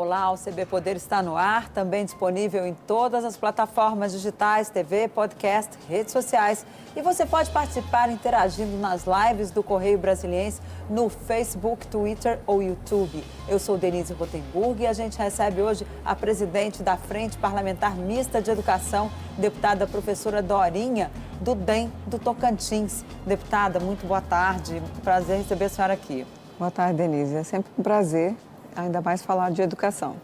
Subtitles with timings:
[0.00, 5.08] Olá, o CB Poder está no ar, também disponível em todas as plataformas digitais, TV,
[5.08, 6.64] podcast, redes sociais.
[6.96, 10.58] E você pode participar interagindo nas lives do Correio Brasiliense
[10.88, 13.22] no Facebook, Twitter ou YouTube.
[13.46, 18.40] Eu sou Denise Rotenburg e a gente recebe hoje a presidente da Frente Parlamentar Mista
[18.40, 21.10] de Educação, deputada professora Dorinha,
[21.42, 23.04] do DEM do Tocantins.
[23.26, 24.82] Deputada, muito boa tarde.
[25.04, 26.26] Prazer receber a senhora aqui.
[26.58, 27.34] Boa tarde, Denise.
[27.36, 28.34] É sempre um prazer
[28.74, 30.16] ainda mais falar de educação.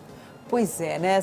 [0.49, 1.19] Pois é, né?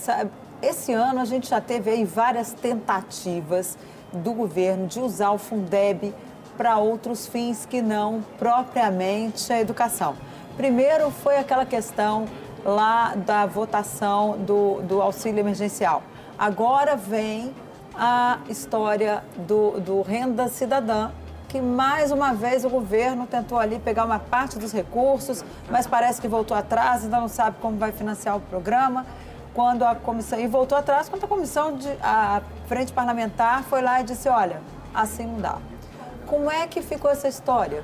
[0.62, 3.78] esse ano a gente já teve aí várias tentativas
[4.12, 6.14] do governo de usar o Fundeb
[6.58, 10.16] para outros fins que não propriamente a educação.
[10.56, 12.26] Primeiro foi aquela questão
[12.64, 16.04] lá da votação do, do auxílio emergencial.
[16.38, 17.54] Agora vem
[17.96, 21.12] a história do, do Renda Cidadã,
[21.54, 26.20] que mais uma vez o governo tentou ali pegar uma parte dos recursos, mas parece
[26.20, 29.06] que voltou atrás, ainda não sabe como vai financiar o programa.
[29.54, 34.02] Quando a comissão e voltou atrás quando a comissão de a frente parlamentar foi lá
[34.02, 34.60] e disse, olha,
[34.96, 35.58] assim não dá.
[36.26, 37.84] Como é que ficou essa história?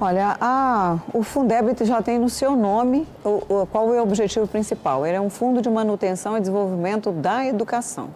[0.00, 4.46] Olha, a, o Fundeb já tem no seu nome o, o, qual é o objetivo
[4.48, 5.04] principal.
[5.04, 8.08] Ele é um fundo de manutenção e desenvolvimento da educação.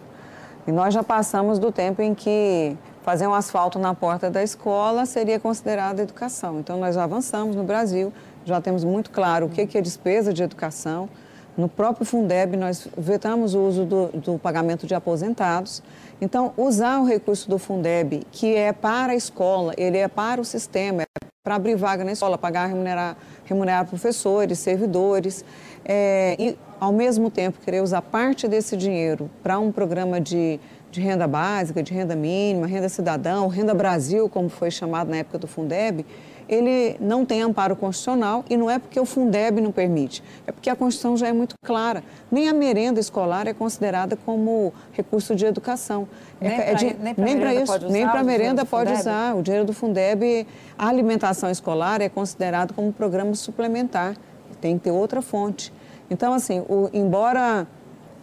[0.65, 5.05] E nós já passamos do tempo em que fazer um asfalto na porta da escola
[5.05, 6.59] seria considerado educação.
[6.59, 8.11] Então, nós avançamos no Brasil,
[8.45, 11.09] já temos muito claro o que é despesa de educação.
[11.55, 15.83] No próprio Fundeb, nós vetamos o uso do, do pagamento de aposentados.
[16.19, 20.45] Então, usar o recurso do Fundeb, que é para a escola, ele é para o
[20.45, 21.05] sistema, é
[21.43, 25.43] para abrir vaga na escola, pagar, remunerar, remunerar professores, servidores,
[25.85, 30.59] é, e, ao mesmo tempo, querer usar parte desse dinheiro para um programa de
[30.93, 35.39] de renda básica, de renda mínima, renda cidadão, renda Brasil, como foi chamado na época
[35.39, 36.05] do Fundeb,
[36.47, 40.69] ele não tem amparo constitucional e não é porque o Fundeb não permite, é porque
[40.69, 42.03] a Constituição já é muito clara.
[42.31, 46.07] Nem a merenda escolar é considerada como recurso de educação.
[46.39, 49.35] Nem é, para isso, nem para a merenda pode usar.
[49.35, 50.45] O dinheiro do Fundeb,
[50.77, 54.15] a alimentação escolar é considerado como programa suplementar,
[54.61, 55.73] tem que ter outra fonte.
[56.09, 57.65] Então, assim, o, embora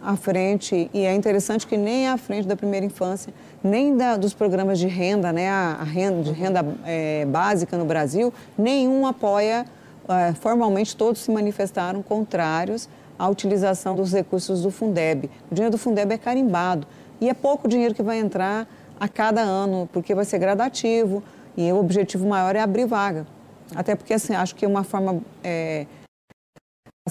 [0.03, 4.33] à frente, e é interessante que nem à frente da primeira infância, nem da, dos
[4.33, 9.65] programas de renda, né, a, a renda, de renda é, básica no Brasil, nenhum apoia,
[10.09, 15.29] é, formalmente todos se manifestaram contrários à utilização dos recursos do Fundeb.
[15.51, 16.87] O dinheiro do Fundeb é carimbado
[17.19, 18.67] e é pouco dinheiro que vai entrar
[18.99, 21.23] a cada ano, porque vai ser gradativo
[21.55, 23.27] e o objetivo maior é abrir vaga.
[23.75, 25.21] Até porque, assim, acho que uma forma...
[25.43, 25.85] É,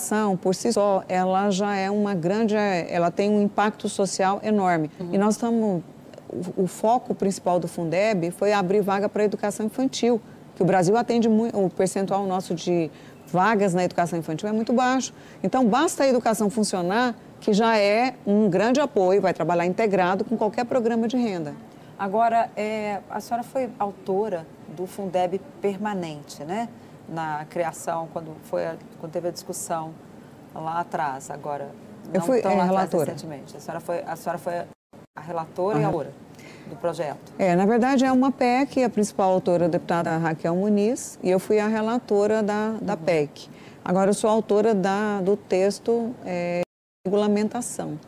[0.00, 4.90] ação por si só, ela já é uma grande, ela tem um impacto social enorme.
[4.98, 5.10] Uhum.
[5.12, 5.82] E nós estamos,
[6.28, 10.20] o, o, foco principal do Fundeb foi abrir vaga para a educação infantil,
[10.56, 12.90] que o Brasil atende muito, o percentual nosso de
[13.26, 15.12] vagas na educação infantil é muito baixo.
[15.42, 20.36] Então, basta a educação funcionar, que já é um grande apoio, vai trabalhar integrado com
[20.36, 21.54] qualquer programa de renda.
[21.98, 24.46] Agora, é, a senhora foi autora
[24.76, 26.68] do Fundeb permanente, né?
[27.10, 29.92] Na criação, quando, foi a, quando teve a discussão
[30.54, 31.70] lá atrás, agora.
[32.12, 33.12] Eu fui tão é, relatora.
[33.12, 33.56] recentemente.
[33.56, 34.54] A senhora foi a, senhora foi
[35.16, 35.82] a relatora uhum.
[35.82, 36.12] e a autora
[36.68, 37.32] do projeto.
[37.38, 41.30] É, na verdade é uma PEC, a principal autora é a deputada Raquel Muniz, e
[41.30, 43.00] eu fui a relatora da, da uhum.
[43.00, 43.48] PEC.
[43.84, 46.62] Agora eu sou autora da, do texto é,
[47.06, 47.98] regulamentação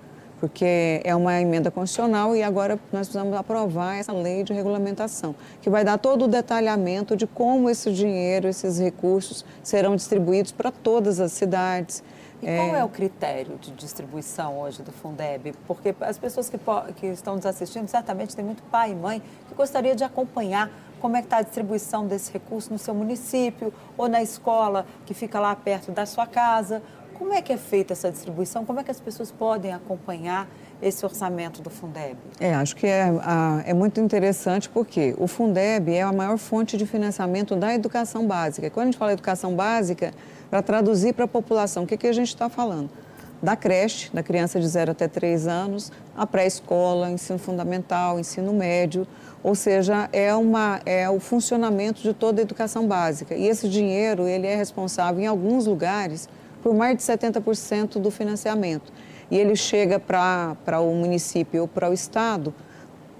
[0.42, 5.70] porque é uma emenda constitucional e agora nós precisamos aprovar essa lei de regulamentação, que
[5.70, 11.20] vai dar todo o detalhamento de como esse dinheiro, esses recursos serão distribuídos para todas
[11.20, 12.02] as cidades.
[12.42, 12.56] E é...
[12.56, 15.54] qual é o critério de distribuição hoje do Fundeb?
[15.64, 16.58] Porque as pessoas que,
[16.96, 20.68] que estão nos assistindo, certamente tem muito pai e mãe que gostaria de acompanhar
[21.00, 25.14] como é que está a distribuição desse recurso no seu município ou na escola que
[25.14, 26.82] fica lá perto da sua casa
[27.22, 28.64] como é que é feita essa distribuição?
[28.64, 30.48] Como é que as pessoas podem acompanhar
[30.82, 32.16] esse orçamento do Fundeb?
[32.40, 33.12] É, acho que é,
[33.64, 38.68] é muito interessante porque o Fundeb é a maior fonte de financiamento da educação básica.
[38.70, 40.12] Quando a gente fala educação básica,
[40.50, 42.90] para traduzir para a população, o que, que a gente está falando?
[43.40, 49.06] Da creche, da criança de 0 até 3 anos, a pré-escola, ensino fundamental, ensino médio,
[49.44, 53.36] ou seja, é, uma, é o funcionamento de toda a educação básica.
[53.36, 56.28] E esse dinheiro, ele é responsável em alguns lugares
[56.62, 58.92] por mais de 70% do financiamento.
[59.30, 62.54] E ele chega para o município ou para o estado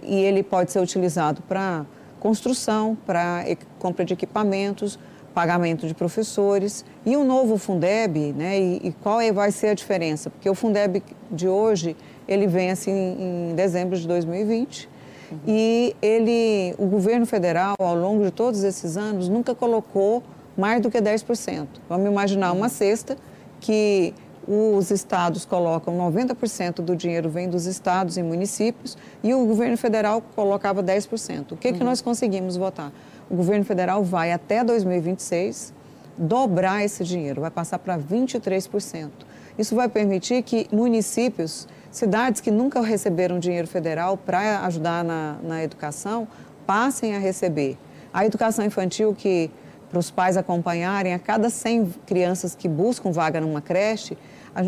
[0.03, 1.87] e ele pode ser utilizado para
[2.21, 3.45] construção, para
[3.79, 4.99] compra de equipamentos,
[5.33, 8.61] pagamento de professores e o novo Fundeb, né?
[8.61, 10.31] E, e, qual é, vai ser a diferença?
[10.31, 11.97] Porque o Fundeb de hoje
[12.29, 14.89] ele vem assim em dezembro de 2020
[15.31, 15.39] uhum.
[15.47, 20.23] e ele, o governo federal ao longo de todos esses anos nunca colocou
[20.57, 21.67] mais do que 10%.
[21.89, 23.17] Vamos imaginar uma cesta
[23.63, 24.13] que
[24.47, 30.21] os estados colocam 90% do dinheiro vem dos estados e municípios e o governo federal
[30.35, 31.53] colocava 10%.
[31.53, 31.79] O que, uhum.
[31.79, 32.93] que nós conseguimos votar?
[33.31, 35.73] O governo federal vai até 2026
[36.19, 39.11] dobrar esse dinheiro, vai passar para 23%.
[39.57, 45.63] Isso vai permitir que municípios, cidades que nunca receberam dinheiro federal para ajudar na, na
[45.63, 46.27] educação,
[46.67, 47.79] passem a receber.
[48.13, 49.51] A educação infantil que
[49.93, 54.17] para os pais acompanharem, a cada 100 crianças que buscam vaga numa creche,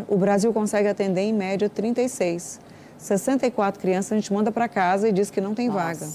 [0.07, 2.61] o Brasil consegue atender em média 36.
[2.99, 5.81] 64 crianças a gente manda para casa e diz que não tem Nossa.
[5.81, 6.13] vaga.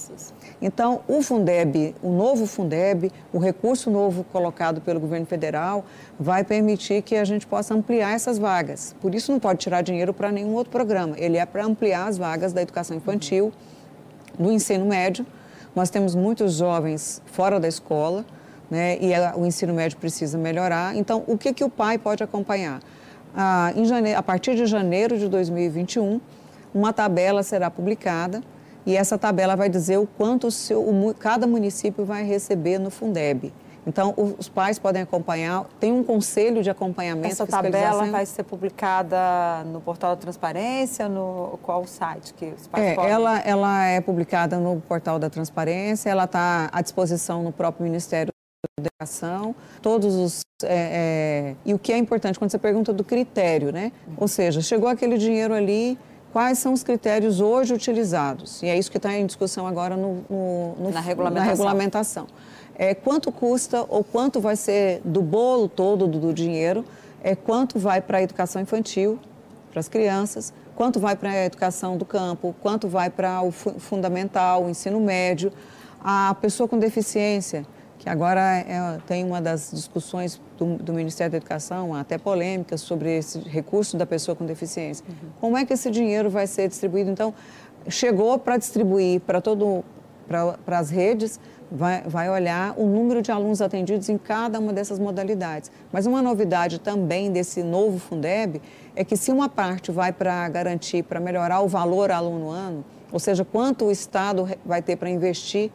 [0.62, 5.86] Então, o Fundeb, o novo Fundeb, o recurso novo colocado pelo governo federal,
[6.20, 8.96] vai permitir que a gente possa ampliar essas vagas.
[9.02, 11.16] Por isso, não pode tirar dinheiro para nenhum outro programa.
[11.18, 13.52] Ele é para ampliar as vagas da educação infantil,
[14.38, 15.26] do ensino médio.
[15.76, 18.24] Nós temos muitos jovens fora da escola,
[18.69, 20.95] né, e o ensino médio precisa melhorar.
[20.95, 22.80] Então, o que, que o pai pode acompanhar?
[23.36, 26.19] Ah, janeiro, a partir de janeiro de 2021,
[26.74, 28.42] uma tabela será publicada
[28.86, 32.89] e essa tabela vai dizer o quanto o seu, o, cada município vai receber no
[32.89, 33.54] Fundeb.
[33.88, 37.27] Então, os pais podem acompanhar, tem um conselho de acompanhamento.
[37.27, 42.86] Essa tabela vai ser publicada no portal da transparência, no qual site que os pais
[42.86, 43.12] é, podem...
[43.12, 48.31] Ela, ela é publicada no portal da transparência, ela está à disposição no próprio Ministério
[48.78, 50.42] Educação, todos os...
[50.64, 53.92] É, é, e o que é importante, quando você pergunta do critério, né?
[54.18, 55.98] Ou seja, chegou aquele dinheiro ali,
[56.34, 58.62] quais são os critérios hoje utilizados.
[58.62, 61.46] E é isso que está em discussão agora no, no, no na regulamentação.
[61.46, 62.28] Na regulamentação.
[62.76, 66.84] É, quanto custa ou quanto vai ser do bolo todo do, do dinheiro,
[67.24, 69.20] é, quanto vai para a educação infantil,
[69.72, 74.66] para as crianças, quanto vai para a educação do campo, quanto vai para o fundamental,
[74.66, 75.52] o ensino médio,
[76.02, 77.66] a pessoa com deficiência,
[78.00, 83.18] que agora é, tem uma das discussões do, do, Ministério da Educação, até polêmicas, sobre
[83.18, 85.06] esse recurso da pessoa com deficiência.
[85.07, 85.30] Uhum.
[85.40, 87.12] Como é que esse dinheiro vai ser distribuído?
[87.12, 87.34] Então,
[87.90, 89.84] chegou para distribuir para todo
[90.66, 91.40] para as redes,
[91.72, 95.72] vai, vai olhar o número de alunos atendidos em cada uma dessas modalidades.
[95.92, 98.62] Mas uma novidade também desse novo Fundeb
[98.95, 103.19] é que se uma parte vai para garantir, para melhorar o valor aluno ano, ou
[103.19, 105.72] seja, quanto o Estado vai ter para investir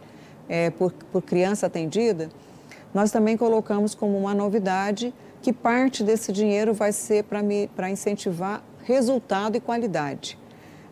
[0.49, 2.29] é, por, por criança atendida,
[2.93, 5.13] nós também colocamos como uma novidade
[5.43, 10.39] que parte desse dinheiro vai ser para incentivar resultado e qualidade.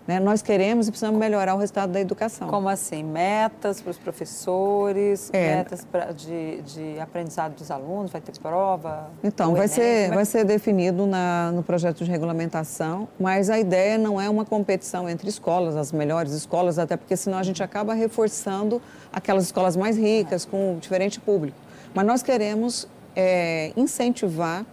[0.06, 0.18] Né?
[0.18, 2.48] Nós queremos e precisamos melhorar o resultado da educação.
[2.48, 3.04] Como assim?
[3.04, 5.56] Metas para os professores, é.
[5.56, 9.10] metas pra, de, de aprendizado dos alunos, vai ter prova?
[9.22, 14.20] Então, vai ser, vai ser definido na, no projeto de regulamentação, mas a ideia não
[14.20, 18.82] é uma competição entre escolas, as melhores escolas, até porque senão a gente acaba reforçando
[19.12, 21.56] aquelas escolas mais ricas, com diferente público.
[21.94, 24.64] Mas nós queremos é, incentivar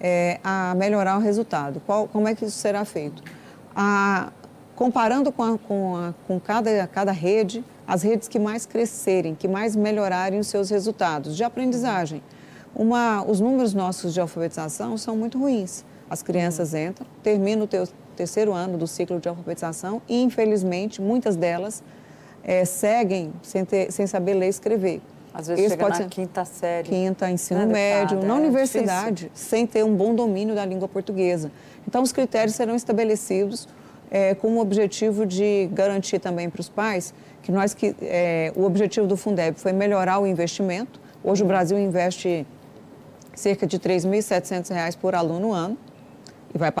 [0.00, 1.80] é, a melhorar o resultado.
[1.84, 3.22] Qual, como é que isso será feito?
[3.74, 4.30] A,
[4.80, 9.46] comparando com, a, com, a, com cada, cada rede, as redes que mais crescerem, que
[9.46, 12.22] mais melhorarem os seus resultados de aprendizagem.
[12.74, 15.84] Uma, os números nossos de alfabetização são muito ruins.
[16.08, 17.86] As crianças entram, terminam o teu
[18.16, 21.82] terceiro ano do ciclo de alfabetização e, infelizmente, muitas delas
[22.42, 25.02] é, seguem sem, ter, sem saber ler e escrever.
[25.34, 26.88] Às vezes Isso chega pode na ser quinta série.
[26.88, 29.30] Quinta, ensino médio, na é universidade, difícil.
[29.50, 31.52] sem ter um bom domínio da língua portuguesa.
[31.86, 33.68] Então, os critérios serão estabelecidos
[34.10, 38.64] é, com o objetivo de garantir também para os pais que nós que é, o
[38.64, 41.00] objetivo do Fundeb foi melhorar o investimento.
[41.22, 42.46] Hoje o Brasil investe
[43.34, 45.78] cerca de R$ 3.700 por aluno ano
[46.54, 46.72] e vai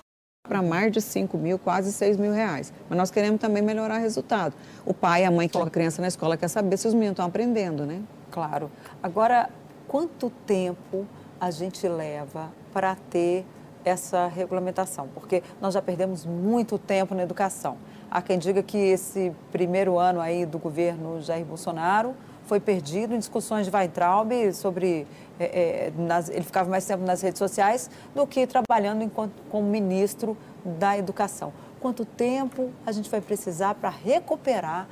[0.46, 2.72] para mais de 5 mil, quase 6 mil reais.
[2.88, 4.54] Mas nós queremos também melhorar o resultado.
[4.84, 6.94] O pai e a mãe que coloca a criança na escola quer saber se os
[6.94, 8.02] meninos estão aprendendo, né?
[8.30, 8.70] Claro.
[9.02, 9.48] Agora,
[9.86, 11.06] quanto tempo
[11.40, 13.46] a gente leva para ter
[13.84, 17.76] essa regulamentação, porque nós já perdemos muito tempo na educação.
[18.10, 23.18] Há quem diga que esse primeiro ano aí do governo Jair Bolsonaro foi perdido em
[23.18, 25.06] discussões de Weintraub sobre...
[25.38, 29.66] É, é, nas, ele ficava mais tempo nas redes sociais do que trabalhando enquanto, como
[29.66, 31.50] ministro da Educação.
[31.80, 34.86] Quanto tempo a gente vai precisar para recuperar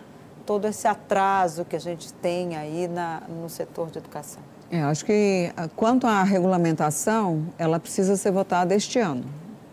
[0.46, 4.47] todo esse atraso que a gente tem aí na, no setor de educação?
[4.70, 9.24] É, acho que ah, quanto à regulamentação, ela precisa ser votada este ano,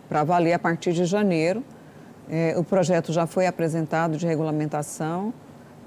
[0.08, 1.64] para valer a partir de janeiro.
[2.30, 5.34] É, o projeto já foi apresentado de regulamentação,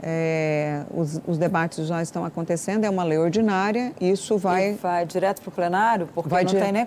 [0.01, 4.71] é, os, os, debates já estão acontecendo, é uma lei ordinária, isso vai...
[4.71, 6.09] E vai direto para o plenário?
[6.15, 6.61] Porque não dire...
[6.61, 6.87] tem nem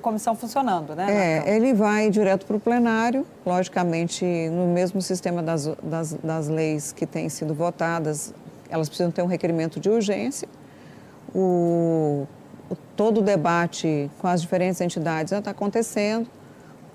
[0.00, 1.42] comissão funcionando, né?
[1.44, 6.92] É, ele vai direto para o plenário, logicamente no mesmo sistema das, das, das leis
[6.92, 8.32] que têm sido votadas,
[8.70, 10.48] elas precisam ter um requerimento de urgência,
[11.34, 12.26] o,
[12.70, 16.28] o, todo o debate com as diferentes entidades já está acontecendo.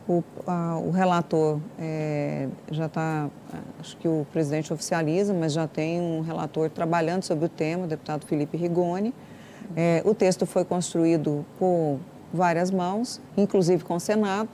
[0.08, 3.30] O, a, o relator é, já está,
[3.80, 7.88] acho que o presidente oficializa, mas já tem um relator trabalhando sobre o tema, o
[7.88, 9.14] deputado Felipe Rigoni.
[9.76, 12.00] É, o texto foi construído por
[12.34, 14.50] várias mãos, inclusive com o Senado,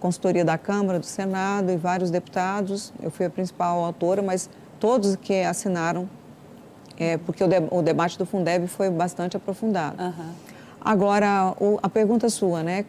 [0.00, 2.92] consultoria da Câmara, do Senado e vários deputados.
[3.02, 4.48] Eu fui a principal autora, mas
[4.80, 6.08] todos que assinaram,
[6.98, 10.02] é, porque o, de, o, debate do Fundeb foi bastante aprofundado.
[10.02, 10.30] Uhum.
[10.80, 12.84] Agora, o, a pergunta sua, né,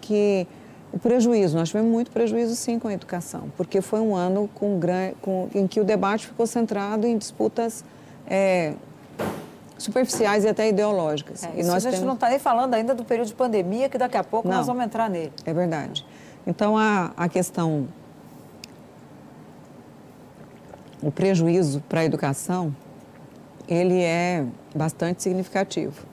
[0.00, 0.46] que
[0.92, 4.80] o prejuízo, nós tivemos muito prejuízo sim com a educação, porque foi um ano com,
[5.20, 7.84] com, em que o debate ficou centrado em disputas
[8.26, 8.72] é,
[9.78, 11.44] superficiais e até ideológicas.
[11.44, 12.06] É, e nós a gente temos...
[12.06, 14.66] não está nem falando ainda do período de pandemia, que daqui a pouco não, nós
[14.66, 15.32] vamos entrar nele.
[15.44, 16.04] É verdade.
[16.46, 17.86] Então, a, a questão,
[21.02, 22.74] o prejuízo para a educação,
[23.70, 26.04] ele é bastante significativo.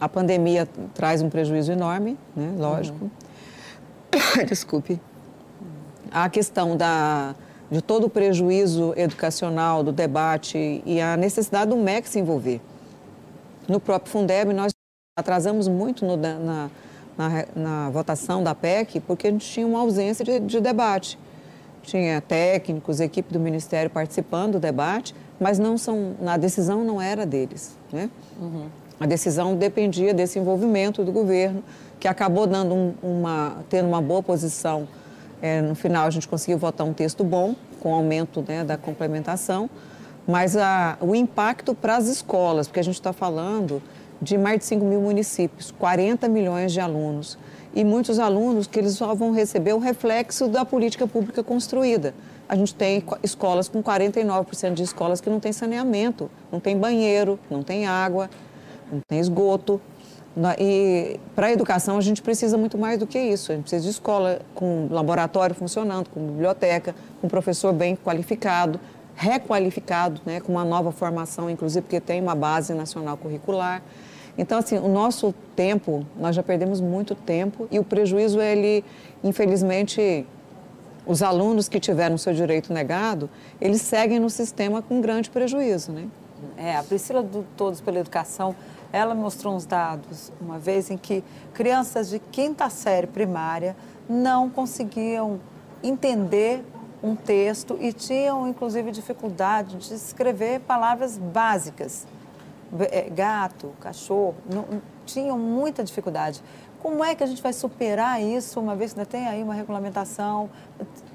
[0.00, 2.54] A pandemia traz um prejuízo enorme, né?
[2.56, 3.04] lógico.
[3.04, 3.10] Uhum.
[4.48, 4.98] desculpe,
[6.10, 7.34] a questão da,
[7.70, 12.60] de todo o prejuízo educacional, do debate e a necessidade do MEC se envolver.
[13.68, 14.72] No próprio Fundeb, nós
[15.16, 16.70] atrasamos muito no, na,
[17.18, 21.18] na, na, votação da PEC porque a gente tinha uma ausência de, de debate.
[21.82, 27.24] Tinha técnicos, equipe do Ministério participando do debate, mas não são, a decisão não era
[27.24, 27.76] deles.
[27.92, 28.10] Né?
[28.40, 28.66] Uhum.
[28.98, 31.62] A decisão dependia desse envolvimento do governo,
[32.00, 34.88] que acabou dando um, uma, tendo uma boa posição.
[35.40, 39.70] É, no final, a gente conseguiu votar um texto bom, com aumento né, da complementação,
[40.26, 43.82] mas a, o impacto para as escolas, porque a gente está falando
[44.20, 47.38] de mais de 5 mil municípios, 40 milhões de alunos,
[47.74, 52.14] e muitos alunos que eles só vão receber o reflexo da política pública construída.
[52.48, 57.38] A gente tem escolas com 49% de escolas que não tem saneamento, não tem banheiro,
[57.50, 58.30] não tem água,
[58.90, 59.80] não tem esgoto.
[60.58, 63.52] E para a educação a gente precisa muito mais do que isso.
[63.52, 68.80] A gente precisa de escola com laboratório funcionando, com biblioteca, com professor bem qualificado,
[69.14, 73.82] requalificado, né, com uma nova formação, inclusive porque tem uma base nacional curricular.
[74.38, 78.84] Então, assim, o nosso tempo, nós já perdemos muito tempo e o prejuízo, ele,
[79.24, 80.24] infelizmente,
[81.08, 83.28] os alunos que tiveram seu direito negado,
[83.60, 86.06] eles seguem no sistema com grande prejuízo, né?
[86.56, 88.54] É, a Priscila do Todos pela Educação
[88.92, 91.22] ela mostrou uns dados uma vez em que
[91.52, 93.76] crianças de quinta série primária
[94.08, 95.40] não conseguiam
[95.82, 96.64] entender
[97.02, 102.06] um texto e tinham, inclusive, dificuldade de escrever palavras básicas.
[102.90, 104.66] É, gato, cachorro, não,
[105.06, 106.42] tinham muita dificuldade.
[106.82, 109.54] Como é que a gente vai superar isso, uma vez que ainda tem aí uma
[109.54, 110.48] regulamentação,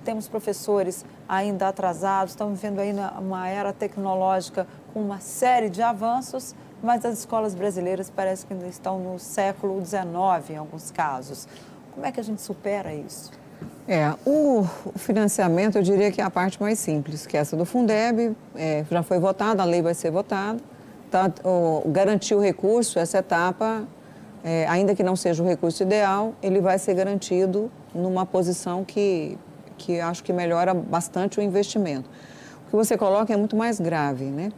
[0.04, 6.54] temos professores ainda atrasados, estamos vivendo aí uma era tecnológica com uma série de avanços,
[6.82, 11.48] mas as escolas brasileiras parece que ainda estão no século XIX em alguns casos.
[11.94, 13.32] Como é que a gente supera isso?
[13.88, 14.64] É, o
[14.96, 18.84] financiamento eu diria que é a parte mais simples, que é essa do Fundeb, é,
[18.90, 20.60] já foi votada, a lei vai ser votada,
[21.12, 23.86] tá, o, garantir o recurso, essa etapa,
[24.44, 29.38] é, ainda que não seja o recurso ideal, ele vai ser garantido numa posição que,
[29.78, 32.10] que acho que melhora bastante o investimento.
[32.68, 34.52] O que você coloca é muito mais grave, né?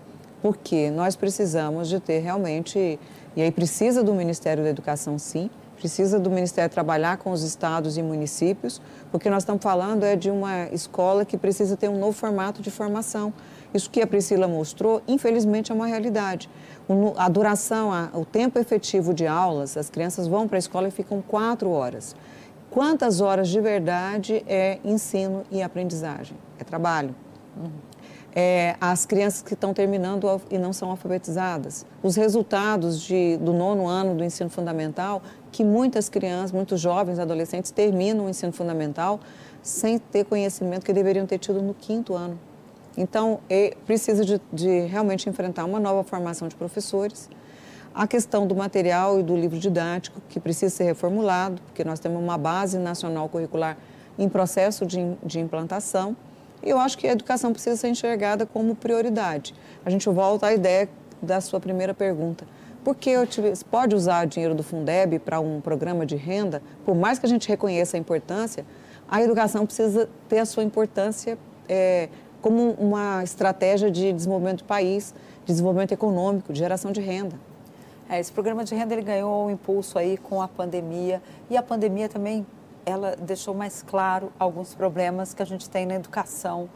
[0.46, 3.00] porque nós precisamos de ter realmente,
[3.36, 7.98] e aí precisa do Ministério da Educação sim, precisa do Ministério trabalhar com os estados
[7.98, 8.80] e municípios,
[9.12, 12.70] porque nós estamos falando é de uma escola que precisa ter um novo formato de
[12.70, 13.34] formação.
[13.74, 16.48] Isso que a Priscila mostrou, infelizmente, é uma realidade.
[17.18, 21.22] A duração, o tempo efetivo de aulas, as crianças vão para a escola e ficam
[21.22, 22.15] quatro horas.
[22.70, 26.38] Quantas horas de verdade é ensino e aprendizagem?
[26.60, 27.15] É trabalho.
[27.58, 27.96] Uhum
[28.36, 33.88] é, as crianças que estão terminando e não são alfabetizadas, os resultados de, do nono
[33.88, 35.22] ano do ensino fundamental,
[35.54, 39.22] que muitas crianças, muitos jovens, adolescentes terminam o ensino fundamental
[39.63, 42.38] sem ter conhecimento que deveriam ter tido no quinto ano.
[42.97, 43.39] Então,
[43.85, 47.29] precisa de, de realmente enfrentar uma nova formação de professores,
[47.93, 52.21] a questão do material e do livro didático, que precisa ser reformulado, porque nós temos
[52.21, 53.77] uma base nacional curricular
[54.17, 56.15] em processo de, de implantação,
[56.63, 59.53] e eu acho que a educação precisa ser enxergada como prioridade.
[59.85, 60.89] A gente volta à ideia
[61.21, 62.45] da sua primeira pergunta.
[62.83, 63.13] Por que
[63.69, 66.61] pode usar dinheiro do Fundeb para um programa de renda?
[66.85, 68.65] Por mais que a gente reconheça a importância,
[69.07, 71.37] a educação precisa ter a sua importância
[71.67, 72.09] é,
[72.45, 77.35] como uma estratégia de desenvolvimento do país, de desenvolvimento econômico, de geração de renda.
[78.07, 81.63] É, esse programa de renda ele ganhou um impulso aí com a pandemia e a
[81.63, 82.45] pandemia também
[82.85, 86.69] ela deixou mais claro alguns problemas que a gente tem na educação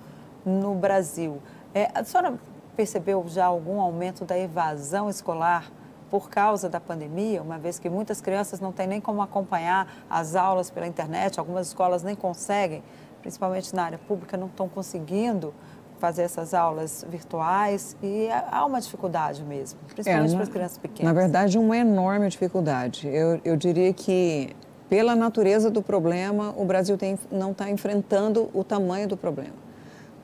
[0.43, 1.37] no Brasil.
[1.71, 2.33] É, a senhora
[2.75, 5.71] percebeu já algum aumento da evasão escolar
[6.09, 10.35] por causa da pandemia, uma vez que muitas crianças não têm nem como acompanhar as
[10.35, 12.81] aulas pela internet, algumas escolas nem conseguem,
[13.21, 15.53] principalmente na área pública, não estão conseguindo
[15.99, 21.13] fazer essas aulas virtuais e há uma dificuldade mesmo, principalmente é, para as crianças pequenas.
[21.13, 23.07] Na verdade, uma enorme dificuldade.
[23.07, 24.55] Eu, eu diria que,
[24.89, 29.55] pela natureza do problema, o Brasil tem, não está enfrentando o tamanho do problema.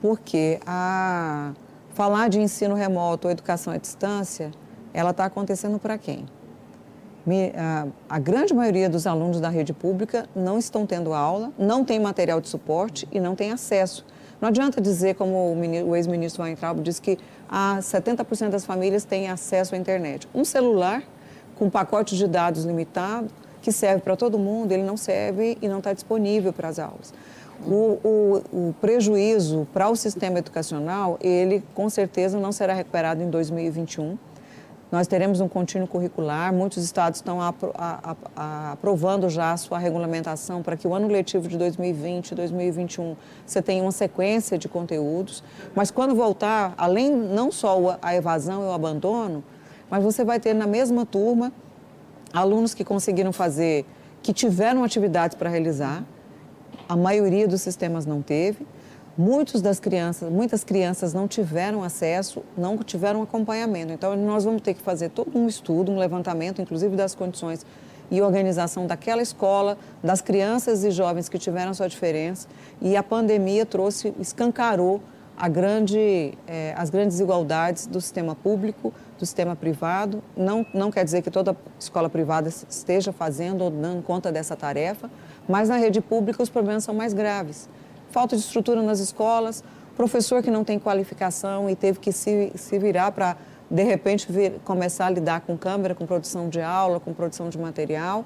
[0.00, 1.52] Porque a,
[1.90, 4.50] falar de ensino remoto ou educação à distância,
[4.92, 6.26] ela está acontecendo para quem?
[8.08, 12.40] A, grande maioria dos alunos da rede pública não estão tendo aula, não tem material
[12.40, 14.04] de suporte e não tem acesso
[14.40, 17.18] não adianta dizer, como o ex-ministro Weintraub disse, que
[17.48, 20.28] ah, 70% das famílias têm acesso à internet.
[20.34, 21.02] Um celular
[21.54, 23.28] com pacote de dados limitado,
[23.62, 27.14] que serve para todo mundo, ele não serve e não está disponível para as aulas.
[27.66, 33.30] O, o, o prejuízo para o sistema educacional, ele com certeza não será recuperado em
[33.30, 34.18] 2021
[34.90, 39.78] nós teremos um contínuo curricular, muitos estados estão apro a, a, aprovando já a sua
[39.78, 44.68] regulamentação para que o ano letivo de 2020 e 2021 você tenha uma sequência de
[44.68, 45.42] conteúdos.
[45.74, 49.42] Mas quando voltar, além não só a evasão e o abandono,
[49.90, 51.52] mas você vai ter na mesma turma
[52.32, 53.84] alunos que conseguiram fazer,
[54.22, 56.04] que tiveram atividades para realizar,
[56.88, 58.64] a maioria dos sistemas não teve,
[59.18, 63.90] Muitos das crianças, muitas crianças não tiveram acesso, não tiveram acompanhamento.
[63.90, 67.64] Então, nós vamos ter que fazer todo um estudo, um levantamento, inclusive das condições
[68.10, 72.46] e organização daquela escola, das crianças e jovens que tiveram sua diferença.
[72.78, 75.00] E a pandemia trouxe, escancarou
[75.50, 80.22] grande, eh, as grandes desigualdades do sistema público, do sistema privado.
[80.36, 85.10] Não, não quer dizer que toda escola privada esteja fazendo ou dando conta dessa tarefa,
[85.48, 87.66] mas na rede pública os problemas são mais graves
[88.16, 89.62] falta de estrutura nas escolas,
[89.94, 93.36] professor que não tem qualificação e teve que se, se virar para,
[93.70, 97.58] de repente, vir, começar a lidar com câmera, com produção de aula, com produção de
[97.58, 98.24] material.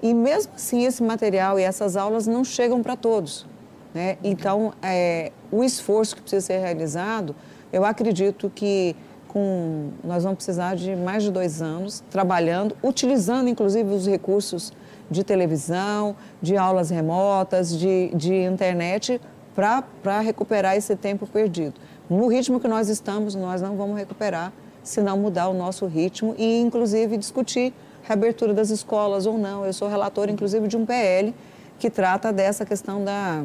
[0.00, 3.44] E mesmo assim, esse material e essas aulas não chegam para todos.
[3.92, 4.16] Né?
[4.22, 7.34] Então, é, o esforço que precisa ser realizado,
[7.72, 8.94] eu acredito que
[9.26, 14.72] com, nós vamos precisar de mais de dois anos trabalhando, utilizando inclusive os recursos
[15.10, 19.20] de televisão, de aulas remotas, de, de internet,
[19.54, 21.74] para recuperar esse tempo perdido.
[22.08, 26.34] No ritmo que nós estamos, nós não vamos recuperar se não mudar o nosso ritmo
[26.36, 29.64] e, inclusive, discutir reabertura das escolas ou não.
[29.64, 31.34] Eu sou relatora, inclusive, de um PL
[31.78, 33.44] que trata dessa questão da,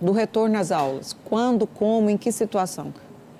[0.00, 1.16] do retorno às aulas.
[1.24, 2.92] Quando, como, em que situação.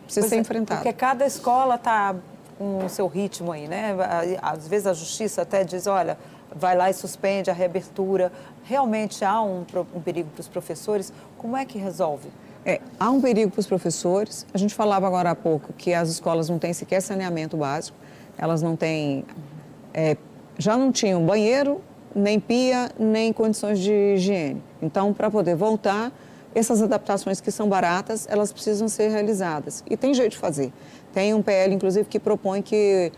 [0.05, 0.81] Precisa pois ser é, enfrentado.
[0.81, 2.15] Porque cada escola está
[2.59, 3.97] com o seu ritmo aí, né?
[4.43, 6.19] Às vezes a justiça até diz, olha,
[6.55, 8.33] vai lá e suspende a reabertura.
[8.65, 11.13] Realmente há um, um perigo para os professores?
[11.37, 12.29] Como é que resolve?
[12.65, 14.47] É, há um perigo para os professores.
[14.53, 17.97] A gente falava agora há pouco que as escolas não têm sequer saneamento básico,
[18.37, 19.25] elas não têm.
[19.95, 20.17] É,
[20.59, 21.81] já não tinham banheiro,
[22.15, 24.63] nem pia, nem condições de higiene.
[24.83, 26.13] Então, para poder voltar,
[26.55, 29.85] essas adaptações que são baratas, elas precisam ser realizadas.
[29.89, 30.73] E tem jeito de fazer.
[31.13, 33.13] Tem um PL, inclusive, que propõe que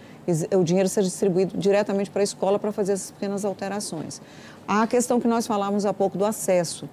[0.57, 4.21] o dinheiro seja distribuído diretamente para a escola para fazer essas pequenas alterações.
[4.67, 6.89] Há a questão que nós falamos há pouco do acesso.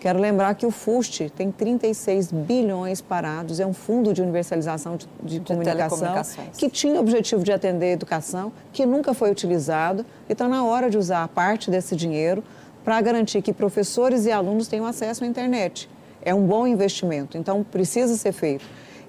[0.00, 5.06] Quero lembrar que o FUST tem 36 bilhões parados, é um fundo de universalização de,
[5.22, 6.14] de, de comunicação
[6.56, 10.06] que tinha o objetivo de atender a educação, que nunca foi utilizado.
[10.26, 12.42] E está na hora de usar parte desse dinheiro
[12.82, 15.86] para garantir que professores e alunos tenham acesso à internet.
[16.22, 18.64] É um bom investimento, então precisa ser feito.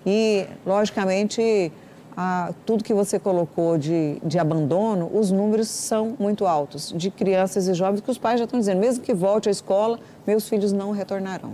[0.05, 1.71] E, logicamente,
[2.15, 7.67] a, tudo que você colocou de, de abandono, os números são muito altos, de crianças
[7.67, 10.71] e jovens que os pais já estão dizendo, mesmo que volte à escola, meus filhos
[10.71, 11.53] não retornarão.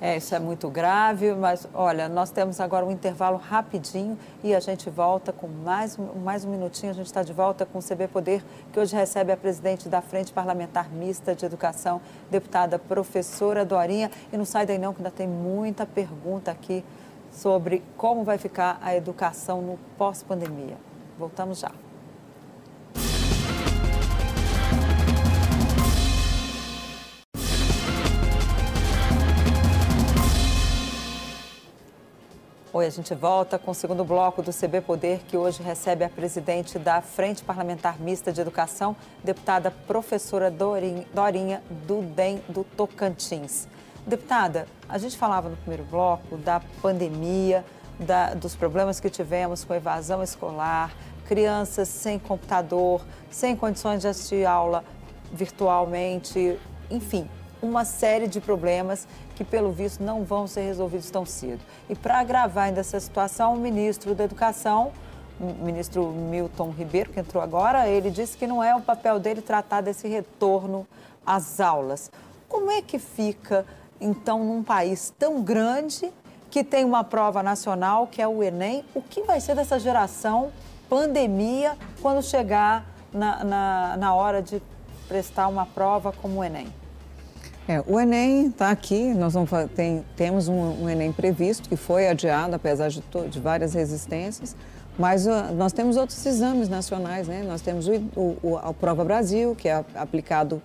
[0.00, 4.60] É, isso é muito grave, mas olha, nós temos agora um intervalo rapidinho e a
[4.60, 6.92] gente volta com mais, mais um minutinho.
[6.92, 10.00] A gente está de volta com o CB Poder, que hoje recebe a presidente da
[10.00, 14.08] Frente Parlamentar Mista de Educação, deputada professora Dorinha.
[14.32, 16.84] E não sai daí não, que ainda tem muita pergunta aqui
[17.30, 20.76] sobre como vai ficar a educação no pós-pandemia.
[21.18, 21.72] Voltamos já.
[32.70, 36.08] Oi, a gente volta com o segundo bloco do CB Poder, que hoje recebe a
[36.08, 43.66] presidente da Frente Parlamentar Mista de Educação, deputada professora Dorinha, do DEM do Tocantins.
[44.08, 47.62] Deputada, a gente falava no primeiro bloco da pandemia,
[48.00, 50.94] da, dos problemas que tivemos com evasão escolar,
[51.26, 54.82] crianças sem computador, sem condições de assistir aula
[55.30, 56.58] virtualmente,
[56.90, 57.28] enfim,
[57.60, 61.60] uma série de problemas que, pelo visto, não vão ser resolvidos tão cedo.
[61.86, 64.90] E para agravar ainda essa situação, o ministro da Educação
[65.38, 69.80] ministro Milton Ribeiro, que entrou agora, ele disse que não é o papel dele tratar
[69.82, 70.86] desse retorno
[71.24, 72.10] às aulas.
[72.48, 73.64] Como é que fica,
[74.00, 76.12] então, num país tão grande
[76.50, 78.84] que tem uma prova nacional, que é o Enem?
[78.94, 80.50] O que vai ser dessa geração
[80.88, 84.62] pandemia quando chegar na, na, na hora de
[85.06, 86.72] prestar uma prova como o Enem?
[87.66, 92.08] É, o Enem está aqui, nós vamos, tem, temos um, um, Enem previsto, que foi
[92.08, 94.56] adiado, apesar de, de várias resistências,
[94.98, 97.44] mas uh, nós temos outros exames nacionais, né?
[97.46, 100.62] Nós temos o, o, a Prova Brasil, que é aplicado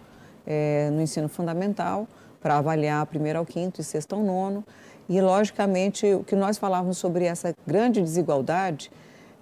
[0.47, 2.07] é, no ensino fundamental,
[2.43, 4.63] para avaliar primeiro ao quinto e sexto ao nono.
[5.09, 8.91] E, logicamente, o que nós falávamos sobre essa grande desigualdade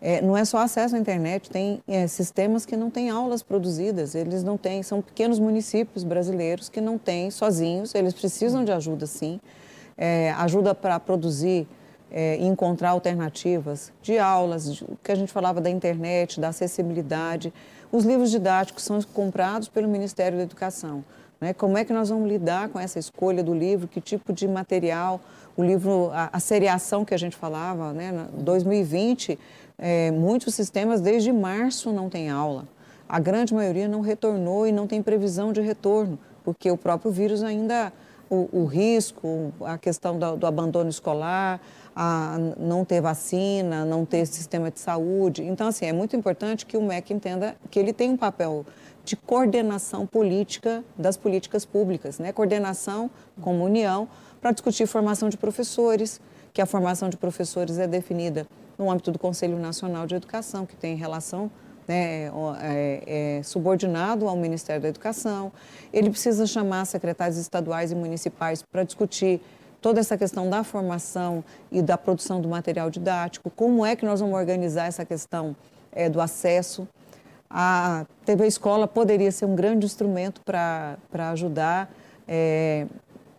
[0.02, 4.16] é, não é só acesso à internet, tem é, sistemas que não têm aulas produzidas,
[4.16, 9.06] eles não têm, são pequenos municípios brasileiros que não têm sozinhos, eles precisam de ajuda
[9.06, 9.40] sim,
[9.96, 11.68] é, ajuda para produzir
[12.10, 17.54] é, e encontrar alternativas de aulas, de, que a gente falava da internet, da acessibilidade.
[17.92, 21.04] Os livros didáticos são comprados pelo Ministério da Educação.
[21.42, 21.54] Né?
[21.54, 25.20] Como é que nós vamos lidar com essa escolha do livro, que tipo de material,
[25.58, 28.28] o livro, a, a seriação que a gente falava, né?
[28.38, 29.38] 2020
[29.82, 32.68] é, muitos sistemas, desde março, não têm aula.
[33.10, 37.44] A grande maioria não retornou e não tem previsão de retorno, porque o próprio vírus
[37.44, 37.92] ainda,
[38.30, 41.60] o, o risco, a questão do, do abandono escolar,
[41.96, 45.44] a não ter vacina, não ter sistema de saúde.
[45.44, 48.64] Então, assim, é muito importante que o MEC entenda que ele tem um papel
[49.04, 52.32] de coordenação política das políticas públicas, né?
[52.32, 53.10] coordenação
[53.44, 54.08] união
[54.40, 56.20] para discutir formação de professores,
[56.54, 58.46] que a formação de professores é definida
[58.78, 61.52] no âmbito do Conselho Nacional de Educação, que tem relação
[61.88, 65.52] né, é, é, subordinado ao Ministério da Educação.
[65.94, 69.42] Ele precisa chamar secretários estaduais e municipais para discutir
[69.82, 74.20] toda essa questão da formação e da produção do material didático, como é que nós
[74.20, 75.56] vamos organizar essa questão
[75.92, 76.88] é, do acesso.
[77.54, 80.98] A TV Escola poderia ser um grande instrumento para
[81.32, 81.94] ajudar
[82.28, 82.88] é,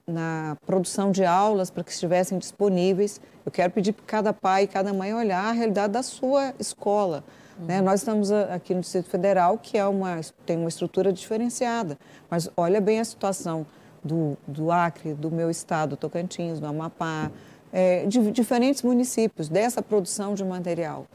[0.07, 3.21] na produção de aulas para que estivessem disponíveis.
[3.45, 7.25] Eu quero pedir para cada pai e cada mãe olhar a realidade da sua escola.
[7.59, 7.67] Uhum.
[7.67, 7.81] Né?
[7.81, 11.99] Nós estamos aqui no Distrito Federal, que é uma, tem uma estrutura diferenciada,
[12.29, 13.67] mas olha bem a situação
[14.05, 17.31] do, do Acre, do meu estado, Tocantins, do Amapá,
[17.73, 21.07] é, de diferentes municípios, dessa produção de material.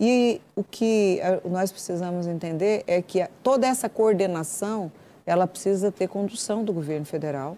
[0.00, 4.92] E o que nós precisamos entender é que toda essa coordenação,
[5.26, 7.56] ela precisa ter condução do governo federal,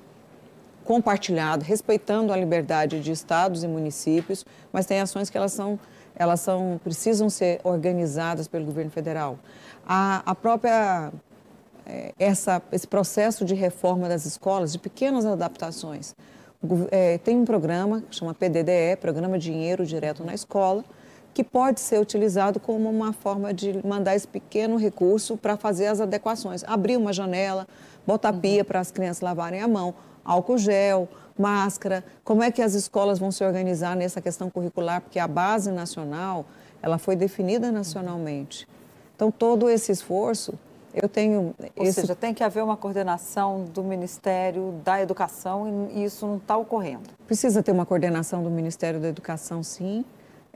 [0.84, 5.78] compartilhado, respeitando a liberdade de estados e municípios, mas tem ações que elas são,
[6.16, 9.38] elas são, precisam ser organizadas pelo governo federal.
[9.86, 11.12] A, a própria
[11.86, 16.14] é, essa, esse processo de reforma das escolas, de pequenas adaptações.
[16.90, 20.84] É, tem um programa que chama PDDE, Programa Dinheiro Direto na Escola,
[21.32, 26.00] que pode ser utilizado como uma forma de mandar esse pequeno recurso para fazer as
[26.00, 26.64] adequações.
[26.64, 27.66] Abrir uma janela,
[28.06, 28.64] botar pia uhum.
[28.64, 33.30] para as crianças lavarem a mão, álcool gel, máscara, como é que as escolas vão
[33.30, 36.44] se organizar nessa questão curricular, porque a base nacional,
[36.82, 38.68] ela foi definida nacionalmente.
[39.16, 40.54] Então, todo esse esforço,
[40.94, 41.54] eu tenho...
[41.76, 42.00] Ou esse...
[42.00, 47.10] seja, tem que haver uma coordenação do Ministério da Educação e isso não está ocorrendo.
[47.26, 50.04] Precisa ter uma coordenação do Ministério da Educação, sim.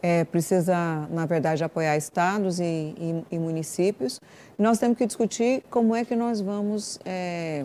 [0.06, 0.76] É, precisa,
[1.08, 4.20] na verdade, apoiar estados e, e, e, municípios.
[4.58, 6.98] Nós temos que discutir como é que nós vamos...
[7.06, 7.64] É,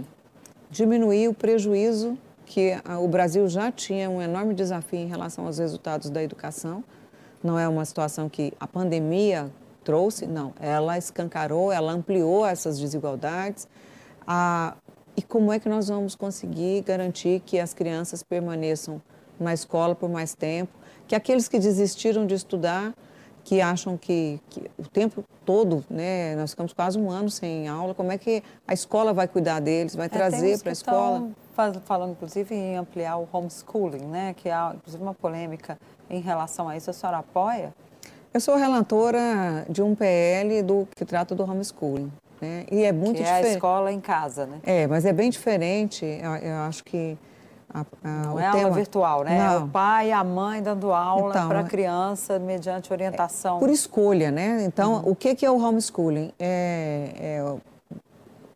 [0.69, 6.09] diminuir o prejuízo que o Brasil já tinha um enorme desafio em relação aos resultados
[6.09, 6.83] da educação.
[7.43, 9.51] Não é uma situação que a pandemia
[9.83, 10.53] trouxe, não.
[10.59, 13.67] Ela escancarou, ela ampliou essas desigualdades.
[14.25, 14.75] Ah,
[15.15, 19.01] e como é que nós vamos conseguir garantir que as crianças permaneçam
[19.39, 20.73] na escola por mais tempo,
[21.09, 22.93] que aqueles que desistiram de estudar
[23.43, 27.95] que acham que, que, o tempo todo, né, nós ficamos quase um ano sem aula,
[27.95, 31.31] como é que a escola vai cuidar deles, vai é, trazer para a escola?
[31.83, 36.77] falando, inclusive, em ampliar o homeschooling, né, que há, inclusive, uma polêmica em relação a
[36.77, 36.91] isso.
[36.91, 37.73] A senhora apoia?
[38.31, 42.11] Eu sou relatora de um PL do, que trata do homeschooling.
[42.39, 42.65] Né?
[42.71, 43.47] E é muito que diferente.
[43.47, 44.59] É a escola em casa, né?
[44.63, 46.05] É, mas é bem diferente.
[46.05, 47.17] eu, eu acho que
[47.73, 48.63] a, a, não é tema...
[48.63, 49.37] aula virtual, né?
[49.37, 49.53] Não.
[49.53, 53.57] É o pai e a mãe dando aula então, para a criança mediante orientação.
[53.57, 54.63] É por escolha, né?
[54.63, 55.11] Então, uhum.
[55.11, 56.33] o que, que é o homeschooling?
[56.39, 57.55] É, é,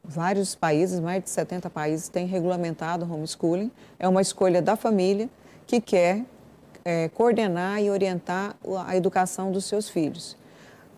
[0.03, 3.71] vários países, mais de 70 países, têm regulamentado o homeschooling.
[3.99, 5.29] É uma escolha da família
[5.67, 6.23] que quer
[6.83, 10.35] é, coordenar e orientar a educação dos seus filhos.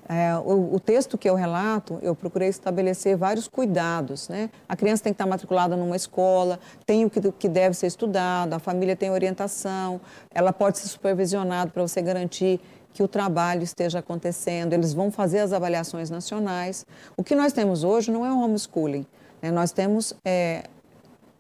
[0.08, 4.30] É, o, o, texto que eu relato, eu procurei estabelecer vários cuidados.
[4.30, 4.52] Né?
[4.70, 8.54] A criança tem que estar matriculada numa escola, tem o que, que deve ser estudado,
[8.54, 10.00] a família tem orientação,
[10.32, 12.60] ela pode ser supervisionada para você garantir
[12.94, 16.86] que o trabalho esteja acontecendo, eles vão fazer as avaliações nacionais.
[17.18, 19.06] O que nós temos hoje não é um homeschooling,
[19.42, 19.52] né?
[19.52, 20.66] nós temos é,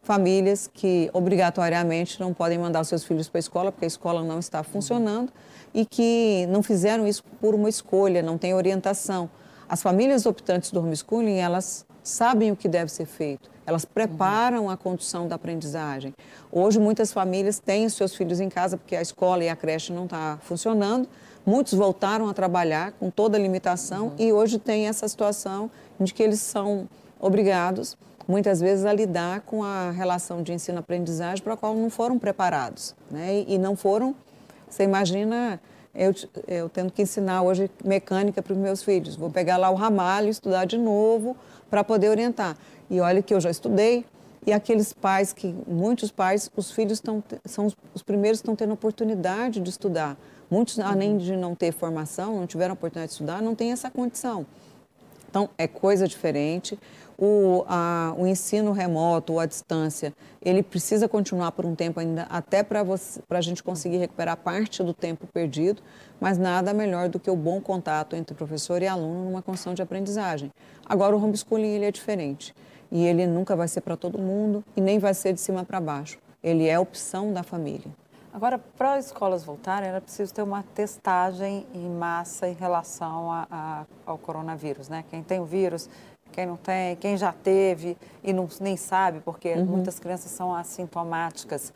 [0.01, 4.39] famílias que obrigatoriamente não podem mandar seus filhos para a escola porque a escola não
[4.39, 5.31] está funcionando
[5.75, 9.29] e que não fizeram isso por uma escolha, não tem orientação.
[9.67, 14.77] As famílias optantes do homeschooling, elas sabem o que deve ser feito, elas preparam a
[14.77, 16.13] condução da aprendizagem.
[16.49, 19.91] Hoje, muitas famílias têm os seus filhos em casa porque a escola e a creche
[19.91, 21.09] não estão tá funcionando,
[21.45, 24.13] muitos voltaram a trabalhar com toda a limitação uhum.
[24.17, 26.87] e hoje tem essa situação de que eles são
[27.19, 32.17] obrigados, muitas vezes, a lidar com a relação de ensino-aprendizagem para a qual não foram
[32.17, 32.95] preparados.
[33.11, 33.43] Né?
[33.47, 34.15] E, e não foram
[34.75, 35.59] você imagina
[35.93, 36.13] eu,
[36.47, 39.15] eu tendo que ensinar hoje mecânica para os meus filhos.
[39.15, 41.37] Vou pegar lá o ramalho, estudar de novo
[41.69, 42.57] para poder orientar.
[42.89, 44.05] E olha que eu já estudei.
[44.45, 48.55] E aqueles pais que, muitos pais, os filhos estão, são os, os primeiros que estão
[48.55, 50.17] tendo oportunidade de estudar.
[50.51, 50.85] Muitos, uhum.
[50.85, 54.45] além de não ter formação, não tiveram oportunidade de estudar, não têm essa condição.
[55.29, 56.77] Então, é coisa diferente
[57.17, 62.23] o, a, o ensino remoto ou à distância, ele precisa continuar por um tempo ainda,
[62.23, 62.83] até para
[63.29, 65.81] a gente conseguir recuperar parte do tempo perdido,
[66.19, 69.81] mas nada melhor do que o bom contato entre professor e aluno numa condição de
[69.81, 70.51] aprendizagem.
[70.85, 72.53] Agora, o homeschooling ele é diferente
[72.91, 75.79] e ele nunca vai ser para todo mundo e nem vai ser de cima para
[75.79, 76.17] baixo.
[76.43, 77.91] Ele é opção da família.
[78.31, 83.47] Agora, para as escolas voltarem, era preciso ter uma testagem em massa em relação a,
[83.49, 85.05] a, ao coronavírus, né?
[85.09, 85.89] Quem tem o vírus
[86.35, 89.65] quem não tem, quem já teve e não, nem sabe, porque uhum.
[89.65, 91.73] muitas crianças são assintomáticas.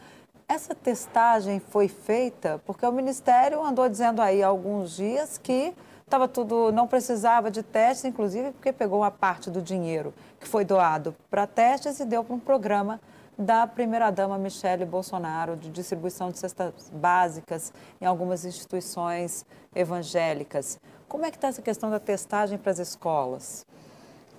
[0.49, 6.27] Essa testagem foi feita porque o Ministério andou dizendo aí há alguns dias que estava
[6.27, 11.15] tudo, não precisava de testes, inclusive porque pegou uma parte do dinheiro que foi doado
[11.29, 12.99] para testes e deu para um programa
[13.37, 20.77] da primeira-dama Michele Bolsonaro de distribuição de cestas básicas em algumas instituições evangélicas.
[21.07, 23.65] Como é que está essa questão da testagem para as escolas?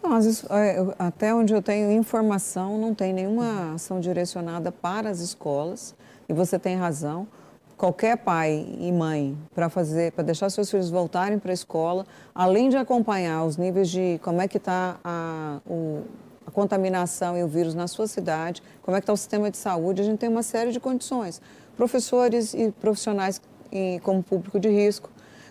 [0.03, 5.95] Não, é, até onde eu tenho informação, não tem nenhuma ação direcionada para as escolas.
[6.29, 7.27] E você tem razão.
[7.77, 12.69] Qualquer pai e mãe para fazer, para deixar seus filhos voltarem para a escola, além
[12.69, 15.61] de acompanhar os níveis de como é que está a,
[16.47, 19.57] a contaminação e o vírus na sua cidade, como é que está o sistema de
[19.57, 21.41] saúde, a gente tem uma série de condições.
[21.77, 23.41] Professores e profissionais
[24.03, 25.11] como público de risco,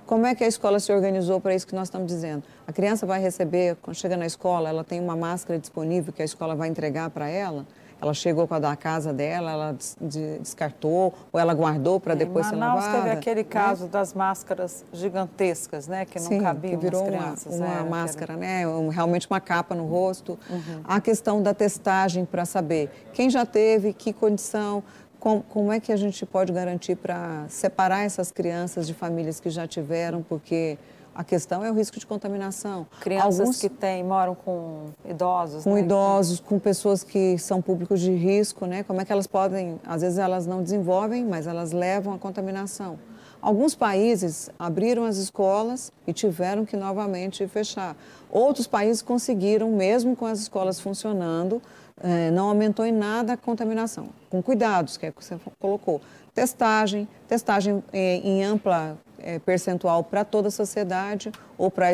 [0.10, 2.42] como é que a escola se organizou para isso que nós estamos dizendo?
[2.66, 6.26] A criança vai receber, quando chega na escola, ela tem uma máscara disponível que a
[6.26, 7.64] escola vai entregar para ela?
[8.02, 12.56] Ela chegou com a da casa dela, ela descartou ou ela guardou para depois ser
[12.56, 12.82] lavada?
[12.82, 13.48] Manaus teve aquele né?
[13.48, 13.90] caso né?
[13.92, 17.56] das máscaras gigantescas, né, que não Sim, cabiam que virou crianças.
[17.56, 18.40] Uma, uma é, máscara, era...
[18.40, 20.40] né, realmente uma capa no rosto.
[20.50, 20.82] Uhum.
[20.86, 24.82] A questão da testagem para saber quem já teve, que condição,
[25.20, 29.50] como, como, é que a gente pode garantir para separar essas crianças de famílias que
[29.50, 30.78] já tiveram, porque
[31.14, 32.88] a questão é o risco de contaminação.
[33.02, 35.64] Crianças Alguns, que têm, moram com idosos.
[35.64, 35.82] Com né?
[35.82, 38.84] idosos, com pessoas que são públicos de risco, né?
[38.84, 42.98] Como é que elas podem, às vezes elas não desenvolvem, mas elas levam a contaminação.
[43.42, 47.96] Alguns países abriram as escolas e tiveram que novamente fechar.
[48.30, 51.62] Outros países conseguiram, mesmo com as escolas funcionando,
[52.02, 56.02] é, não aumentou em nada a contaminação, com cuidados, que é que você colocou.
[56.34, 61.88] Testagem, testagem é, em ampla é, percentual para toda a sociedade ou para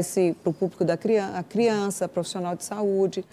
[0.45, 3.25] o público da criança, criança, profissional de saúde,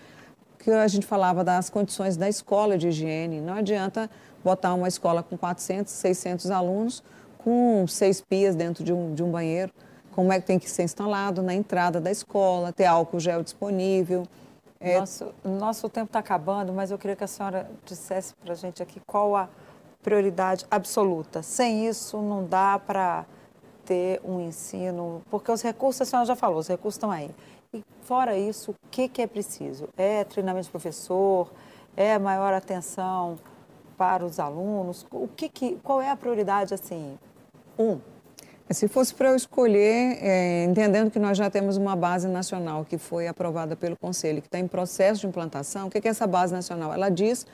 [0.58, 3.40] que a gente falava das condições da escola de higiene.
[3.40, 4.08] Não adianta
[4.44, 7.02] botar uma escola com 400, 600 alunos
[7.38, 9.72] com seis pias dentro de um, de um banheiro.
[10.12, 14.26] Como é que tem que ser instalado na entrada da escola, ter álcool gel disponível.
[14.82, 14.98] É...
[14.98, 18.82] Nosso, nosso tempo está acabando, mas eu queria que a senhora dissesse para a gente
[18.82, 19.48] aqui qual a
[20.02, 21.42] prioridade absoluta.
[21.42, 23.24] Sem isso, não dá para
[23.84, 27.30] ter um ensino, porque os recursos, a senhora já falou, os recursos estão aí.
[27.72, 29.88] E fora isso, o que, que é preciso?
[29.96, 31.50] É treinamento de professor?
[31.96, 33.38] É maior atenção
[33.96, 35.06] para os alunos?
[35.12, 37.18] O que, que qual é a prioridade assim?
[37.78, 38.00] Um,
[38.72, 42.98] se fosse para eu escolher, é, entendendo que nós já temos uma base nacional que
[42.98, 46.52] foi aprovada pelo Conselho, que está em processo de implantação, o que é essa base
[46.52, 46.92] nacional?
[46.92, 47.46] Ela diz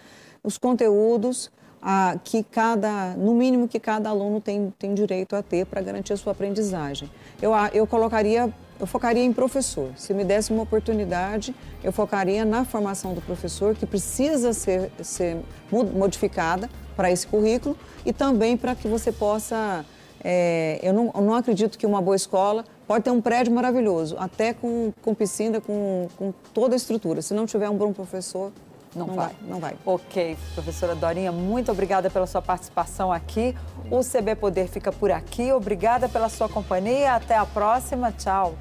[0.42, 1.50] os conteúdos
[1.80, 6.12] a, que cada, no mínimo que cada aluno tem, tem direito a ter para garantir
[6.12, 7.10] a sua aprendizagem.
[7.40, 9.90] Eu, eu colocaria, eu focaria em professor.
[9.96, 15.38] Se me desse uma oportunidade, eu focaria na formação do professor, que precisa ser, ser
[15.70, 19.84] modificada para esse currículo e também para que você possa
[20.22, 24.16] é, eu, não, eu, não, acredito que uma boa escola pode ter um prédio maravilhoso,
[24.18, 27.22] até com, com piscina, com, com toda a estrutura.
[27.22, 28.52] Se não tiver um bom professor,
[28.94, 29.26] não, não vai.
[29.26, 29.36] vai.
[29.48, 29.76] Não vai.
[29.84, 33.54] Ok, professora Dorinha, muito obrigada pela sua participação aqui.
[33.90, 35.52] O CB Poder fica por aqui.
[35.52, 37.14] Obrigada pela sua companhia.
[37.14, 38.12] Até a próxima.
[38.12, 38.54] Tchau.